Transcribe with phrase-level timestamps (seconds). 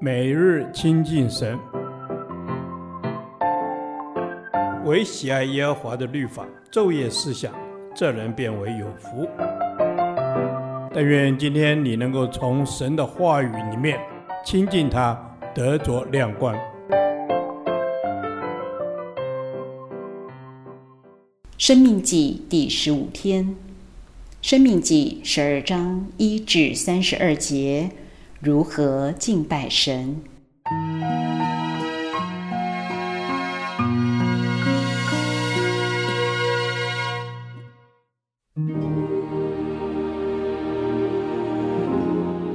[0.00, 1.58] 每日亲近神，
[4.84, 7.54] 唯喜爱耶和华的律法，昼夜思想，
[7.94, 9.26] 这人便为有福。
[10.92, 13.98] 但愿今天你能够从神的话语里面
[14.44, 15.18] 亲近他，
[15.54, 16.54] 得着亮光。
[21.56, 23.56] 生命记第十五天，
[24.42, 27.90] 生命记十二章一至三十二节。
[28.44, 30.14] 如何敬拜神？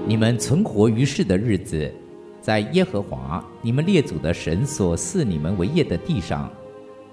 [0.06, 1.92] 你们存活于世的日子，
[2.40, 6.52] 在耶和华你们列祖的神所赐你们为业的地上，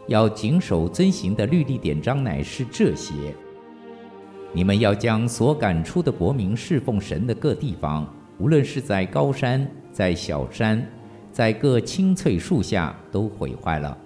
[0.07, 3.15] 要谨守遵行的律例典章乃是这些：
[4.53, 8.07] 你们要将所赶出的国民侍奉神的各地方。
[8.39, 10.87] 无论是在高山，在小山，
[11.33, 13.97] 在各青翠树下，都毁坏了；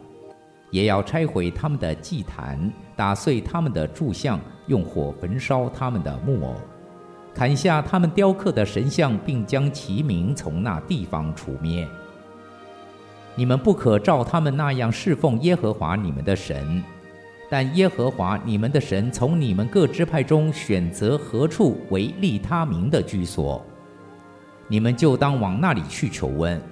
[0.70, 6.54] 也要拆毁他们的祭坛，打碎他们的柱像，用火焚烧他们的木偶，
[7.34, 11.86] 砍下他们雕刻的神像，并将其名从那地方除灭。
[13.34, 16.82] 你们不可照他们那样侍奉耶和华你们的神，
[17.48, 23.64] 但耶和华你们的神从你们各支派中选择何处为立他名的居所。
[24.70, 26.62] 你们就当往那里去求问，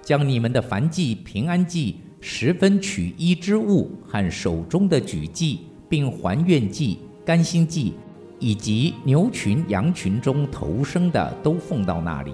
[0.00, 7.94] 将你们的燔祭、平安祭、十分取一之物和手中的举祭，并还愿祭、甘心祭，
[8.38, 12.32] 以及牛群、羊群中头生的，都奉到那里。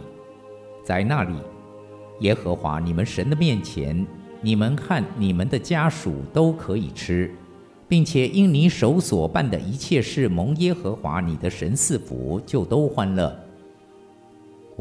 [0.84, 1.36] 在那里，
[2.20, 4.06] 耶和华你们神的面前，
[4.42, 7.34] 你们和你们的家属都可以吃，
[7.88, 13.34] 并且因你手所办的一切事蒙耶和华你的神赐福，就都欢乐。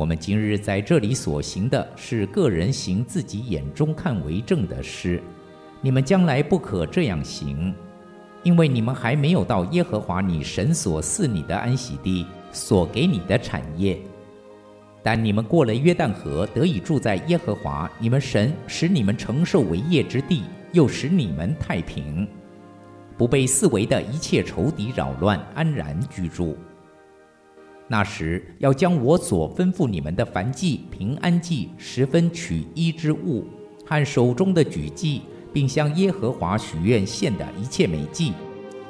[0.02, 5.22] 我们今日在这里所行的是个人行自己眼中看为正的事，
[5.80, 7.72] 你们将来不可这样行，
[8.42, 13.96] 因为你们还没有到耶和华你神所赐你的安息地，所给你的产业。
[15.04, 20.42] 但你们过了约旦河，得以住在耶和华你们神使你们承受为业之地，
[20.72, 22.28] 又使你们太平，
[23.20, 26.58] 不被四围的一切仇敌扰乱，安然居住。
[27.92, 33.46] 那时要将我所吩咐你们的燔祭、平安祭、十分取一之物
[33.86, 38.32] 和手中的举祭，并向耶和华许愿献的一切美祭，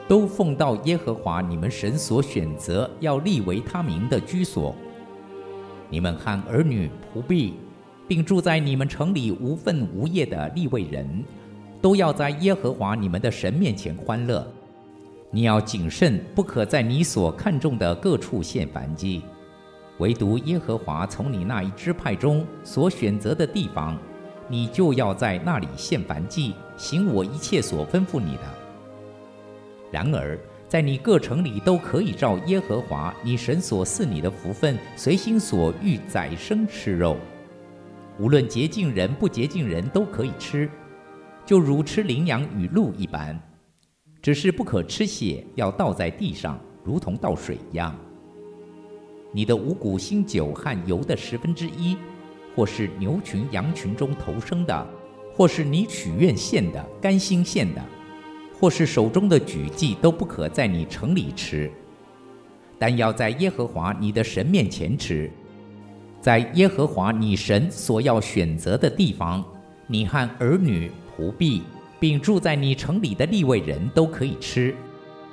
[0.07, 4.75] 都奉到耶和华你们神所选择要立为他名的居所。
[5.89, 7.56] 你们和儿女仆婢，
[8.07, 11.23] 并住在你们城里无分无业的立位人，
[11.81, 14.45] 都要在耶和华你们的神面前欢乐。
[15.34, 19.24] 你要谨慎，不可在你所看中的各处献燔祭，
[20.00, 23.97] 唯独耶和华从你那一支派中所选择的地方，
[24.50, 28.42] 你就要在那里献燔祭，行我一切所吩咐你的。
[29.90, 30.38] 然而，
[30.68, 37.16] 在你各城里都可以照耶和华你神所赐你的福分，随心所欲宰牲吃肉，
[38.19, 40.69] 无论洁净人不洁净人都可以吃，
[41.46, 43.42] 就如吃羚羊与鹿一般。
[44.21, 47.95] 只是不可吃血，要倒在地上，如同倒水一样。
[49.31, 51.97] 你的五谷新酒和油的十分之一，
[52.55, 54.87] 或是牛群羊群中头生的，
[55.33, 57.81] 或是你许愿献的、甘心献的，
[58.59, 61.71] 或是手中的举祭，都不可在你城里吃，
[62.77, 65.31] 但要在耶和华你的神面前吃，
[66.19, 69.43] 在耶和华你神所要选择的地方，
[69.88, 71.63] 你和儿女仆婢。
[72.01, 74.75] 并住在你城里的利未人都可以吃，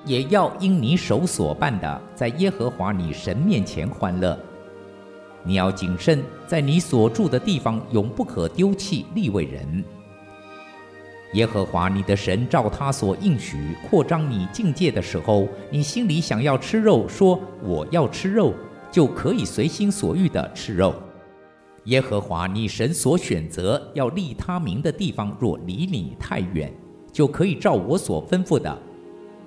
[0.05, 4.39] 也要因你手所办的，在耶和华你神面前欢乐。
[5.43, 9.83] 你要谨慎，在你所住的地方永不可丢弃利未人。
[11.33, 18.53] 耶和华你的神照他所应许扩张你境界的时候，你心里想要吃肉，说我要吃肉，
[18.91, 20.95] 就可以随心所欲地吃肉。
[21.89, 26.71] 耶和华你神所选择要立他名的地方，若离你太远，
[27.11, 28.79] 就可以照我所吩咐的，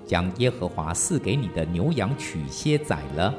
[0.04, 3.32] 将耶和华赐给你的牛羊取些宰了，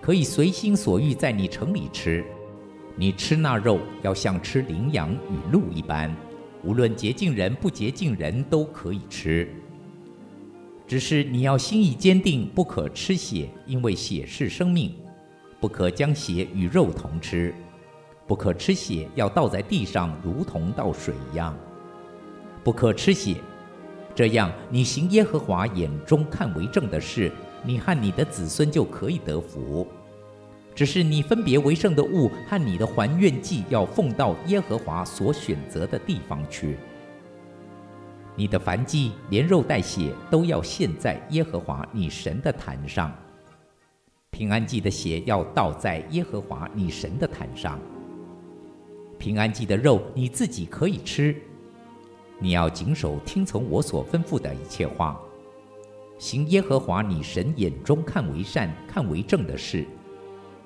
[0.00, 2.24] 可以随心所欲在你城里吃。
[2.96, 6.12] 你吃那肉，要像吃羚羊与鹿一般，
[6.64, 9.48] 无论洁净人不洁净人都可以吃。
[10.88, 14.92] 只是你要心意坚定，不可吃血，因为血是生命，
[15.60, 17.54] 不可将血与肉同吃。
[18.30, 21.52] 不可吃血，要倒在地上，如同倒水一样。
[22.62, 23.38] 不可吃血，
[24.14, 27.32] 这样你行耶和华眼中看为正的事，
[27.64, 29.84] 你和你的子孙就可以得福。
[30.76, 36.76] 只是你分别为圣的物和你的还愿祭要奉到耶和华所选择的地方去。
[38.36, 43.12] 你的燔祭连肉带血都要献在耶和华你神的坛上。
[44.30, 47.76] 平安祭的血要倒在耶和华你神的坛上。
[49.20, 51.36] 平安祭的肉你自己可以吃，
[52.38, 55.20] 你要谨守听从我所吩咐的一切话，
[56.18, 59.84] 行耶和华你神眼中看为善、看为正的事，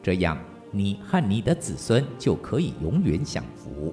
[0.00, 0.38] 这样
[0.70, 3.92] 你和你的子孙就可以永远享福。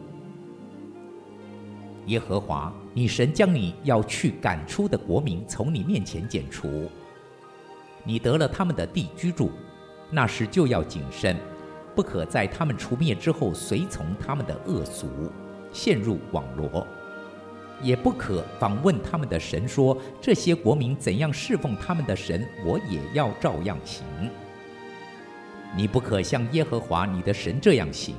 [2.06, 6.88] 耶和华你神将你要去赶出的国民从你面前剪除，
[8.04, 9.50] 你得了他们的地居住，
[10.12, 11.36] 那时就要谨慎。
[11.96, 15.08] 不可在他们除灭之后随从他们的恶俗，
[15.72, 16.86] 陷入网罗；
[17.82, 24.06] 也不可访问他们的神，说这些国民怎样侍奉他们的神，我也要照样行。
[25.76, 28.16] 你不可像耶和华你的神这样行，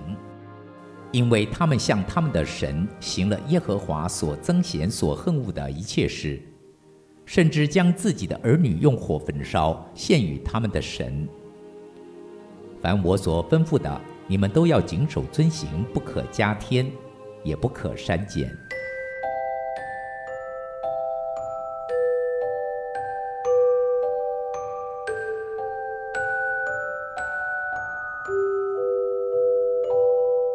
[1.10, 6.40] 因为他们向他们的神行了耶和华所憎嫌、所恨恶的一切事，
[7.26, 11.28] 甚至将自己的儿女用火焚烧，献与他们的神。
[12.82, 16.84] 凡我所吩咐的，你们都要谨守遵行，不可加添，
[17.44, 18.50] 也不可删减。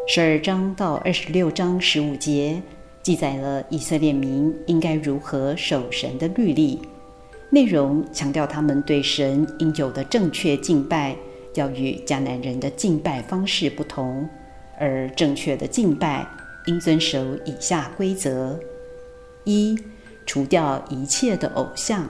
[0.09, 2.61] 十二章到二十六章十五节
[3.01, 6.81] 记载了以色列民应该如何守神的律例，
[7.51, 11.15] 内容强调他们对神应有的正确敬拜。
[11.57, 14.29] 要与迦南人的敬拜方式不同，
[14.79, 16.25] 而正确的敬拜
[16.67, 18.57] 应遵守以下规则：
[19.43, 19.77] 一、
[20.25, 22.07] 除掉一切的偶像。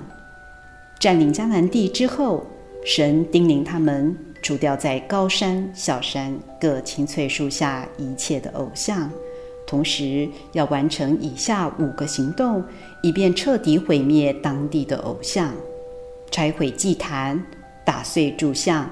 [1.00, 2.46] 占领迦南地之后，
[2.86, 9.10] 神叮咛他们除掉在高山、小山各青翠树下一切的偶像，
[9.66, 12.64] 同时要完成以下五个行动，
[13.02, 15.54] 以便彻底毁灭当地的偶像：
[16.32, 17.42] 拆毁祭坛，
[17.86, 18.90] 打碎柱像。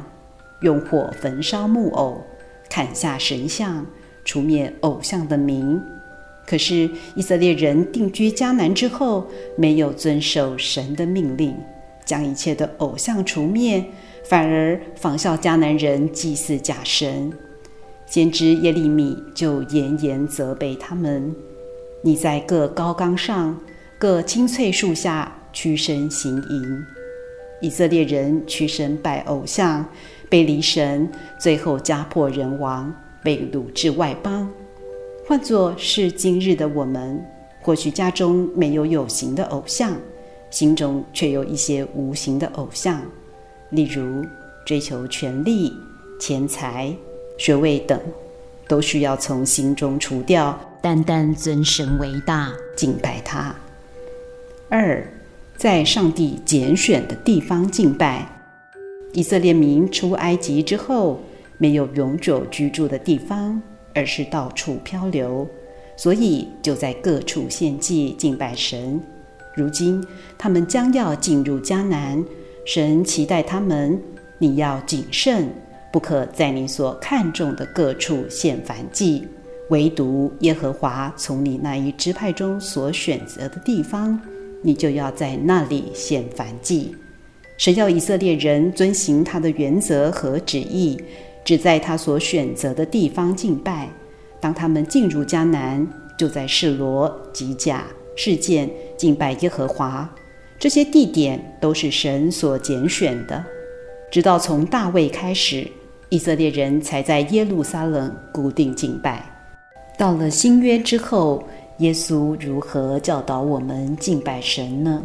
[0.65, 2.25] 用火焚烧木偶，
[2.67, 3.85] 砍下神像，
[4.25, 5.79] 除灭偶像的名。
[6.47, 11.55] 可是以色列人定居迦南之后，没有遵守神的命令，
[12.03, 13.85] 将一切的偶像除灭，
[14.27, 17.31] 反而仿效迦南人祭祀假神。
[18.07, 21.35] 先知耶利米就严严责备他们：
[22.01, 23.55] 你在各高岗上、
[23.99, 26.85] 各青翠树下屈身行淫。
[27.61, 29.85] 以色列人屈身拜偶像。
[30.35, 31.09] 背离神，
[31.39, 32.93] 最后家破人亡，
[33.23, 34.45] 被掳至外邦。
[35.25, 37.25] 换作是今日的我们，
[37.61, 39.95] 或许家中没有有形的偶像，
[40.51, 43.01] 心中却有一些无形的偶像，
[43.69, 44.25] 例如
[44.65, 45.71] 追求权力、
[46.19, 46.93] 钱财、
[47.37, 47.97] 学位等，
[48.67, 53.55] 都需要从心中除掉，单单尊神为大，敬拜他。
[54.67, 55.01] 二，
[55.55, 58.34] 在上帝拣选的地方敬拜。
[59.15, 61.21] 以色列民出埃及之后，
[61.57, 63.61] 没有永久居住的地方，
[63.93, 65.47] 而是到处漂流，
[65.95, 68.99] 所以就在各处献祭敬拜神。
[69.55, 70.05] 如今
[70.37, 72.21] 他们将要进入迦南，
[72.65, 73.97] 神期待他们：
[74.37, 75.47] 你要谨慎，
[75.93, 79.25] 不可在你所看重的各处献燔祭，
[79.69, 84.19] 唯独耶和华从你那一支派中所选择的地方，
[84.61, 86.93] 你就要在那里献燔祭。
[87.57, 90.99] 神要以色列人遵行他的原则和旨意，
[91.43, 93.89] 只在他所选择的地方敬拜。
[94.41, 97.83] 当他们进入迦南，就在示罗、吉甲、
[98.15, 100.09] 示剑敬拜耶和华。
[100.59, 103.43] 这些地点都是神所拣选的。
[104.11, 105.67] 直到从大卫开始，
[106.09, 109.25] 以色列人才在耶路撒冷固定敬拜。
[109.97, 111.43] 到了新约之后，
[111.79, 115.01] 耶稣如何教导我们敬拜神呢？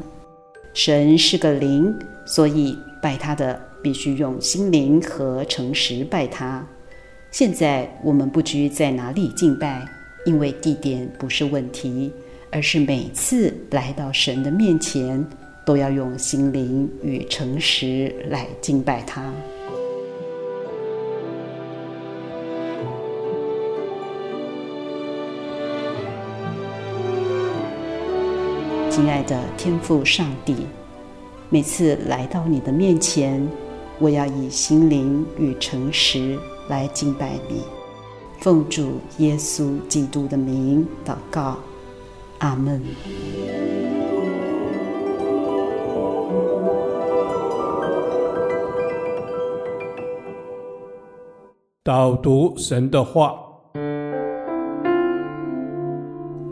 [0.74, 1.96] 神是个灵。
[2.30, 6.64] 所以拜他的必须用心灵和诚实拜他。
[7.32, 9.84] 现在我们不拘在哪里敬拜，
[10.24, 12.12] 因为地点不是问题，
[12.52, 15.26] 而是每次来到神的面前，
[15.66, 19.28] 都要用心灵与诚实来敬拜他。
[28.88, 30.54] 亲爱的天父上帝。
[31.52, 33.44] 每次来到你的面前，
[33.98, 36.38] 我要以心灵与诚实
[36.68, 37.64] 来敬拜你，
[38.38, 41.58] 奉主耶稣基督的名祷告，
[42.38, 42.80] 阿门。
[51.82, 53.34] 导读神的话，《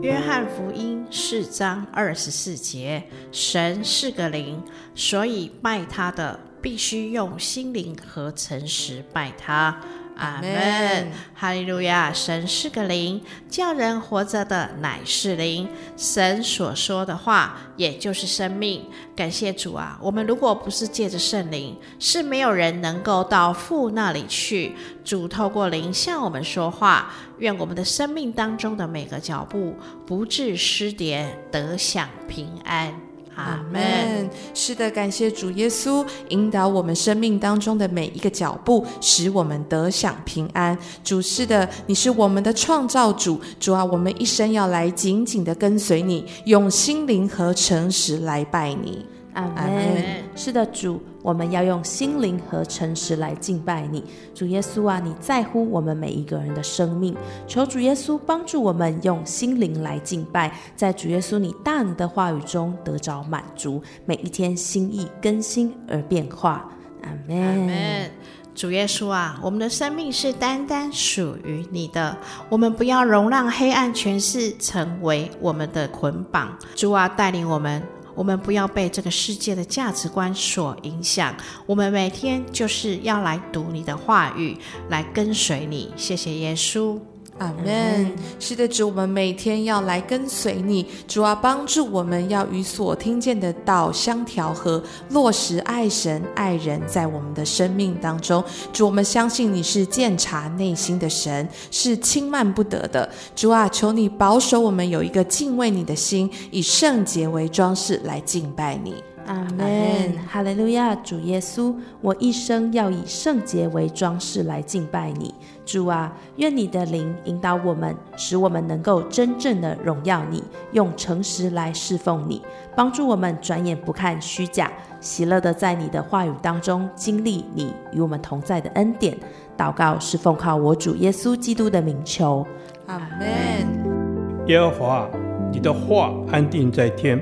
[0.01, 0.88] 约翰福音》
[1.29, 4.59] 四章二十四节：神是个灵，
[4.95, 9.77] 所以拜他的必须用心灵和诚实拜他。
[10.15, 12.11] 阿门，哈利路亚！
[12.11, 15.65] 神是个灵，叫人活着的乃是灵。
[15.95, 18.83] 神所说的话，也就是生命。
[19.15, 19.97] 感谢主啊！
[20.01, 24.75] 我们如果不是借着圣灵，是没有人能够到父那里去。
[25.05, 33.08] 主透过灵向我们说话，愿我们的生命当中的每个脚步不致失跌，得享平安。
[33.45, 34.29] 阿门。
[34.53, 40.77] 是的，感谢主耶稣引导我们生命当中的每一个脚步，使我们得享平安。
[41.03, 43.39] 主是的，你是我们的创造主。
[43.59, 49.05] 主啊，我们一生要来紧紧的跟随你，用心灵和诚实来拜你。
[49.39, 50.03] 阿门。
[50.35, 51.01] 是的，主。
[51.21, 54.01] 我们要用心灵和诚实来敬拜你，
[54.33, 55.01] 主耶稣啊！
[55.03, 57.13] 你在乎我们每一个人的生命，
[57.45, 66.69] 求主耶稣帮助我们用心灵来敬拜，在主耶稣你大能的话语中得着满足，每一天心意更新而变化。
[67.03, 68.09] 阿门。
[68.55, 72.17] 主耶稣啊，我们的生命是单单属于你的，
[72.47, 76.57] 我们不要容让黑暗权势成为我们的捆绑。
[76.75, 77.83] 主啊，带领我们。
[78.15, 81.35] 我们不要被这个世界的价值观所影响。
[81.65, 84.57] 我们每天就是要来读你的话语，
[84.89, 85.91] 来跟随你。
[85.95, 86.99] 谢谢耶稣。
[87.39, 88.11] 阿门。
[88.39, 98.43] 是的，主，我们每天要来跟随你，主啊，帮助我们要与所听见的道相调和，落实爱神爱人，在我们的生命当中。
[98.71, 103.09] 主，我们相信你是鉴察内心的神，是轻慢不得的。
[103.35, 108.95] 主啊，求你保守我们有一个敬畏你的心，以圣洁为装饰来敬拜你。
[109.29, 110.13] 阿门。
[110.27, 115.33] 哈利路亚，主耶稣，我一生要以圣洁为装饰来敬拜你。
[115.63, 122.41] 主啊，愿你的灵引导我们，使我们能够真正的荣耀你，用诚实来侍奉你，
[122.75, 129.15] 帮助我们转眼不看虚假，喜乐的在你的话语当中经历你与我们同在的恩典。
[129.55, 132.43] 祷告是奉靠我主耶稣基督的名求。
[132.87, 134.47] 阿门。
[134.47, 135.07] 耶和华，
[135.51, 137.19] 你的话安定在天，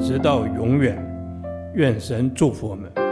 [0.00, 1.07] 直到永远。
[1.78, 3.07] 愿神祝福我们。